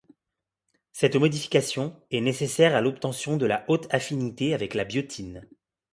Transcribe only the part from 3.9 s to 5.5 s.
affinité avec la biotine.